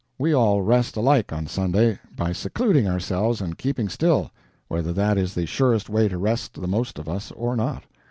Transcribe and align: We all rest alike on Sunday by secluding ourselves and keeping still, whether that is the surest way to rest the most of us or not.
We 0.17 0.33
all 0.33 0.63
rest 0.63 0.97
alike 0.97 1.31
on 1.31 1.45
Sunday 1.45 1.99
by 2.15 2.31
secluding 2.33 2.87
ourselves 2.87 3.39
and 3.39 3.55
keeping 3.55 3.87
still, 3.87 4.31
whether 4.67 4.91
that 4.93 5.15
is 5.15 5.35
the 5.35 5.45
surest 5.45 5.91
way 5.91 6.07
to 6.07 6.17
rest 6.17 6.59
the 6.59 6.67
most 6.67 6.97
of 6.97 7.07
us 7.07 7.29
or 7.33 7.55
not. 7.55 7.83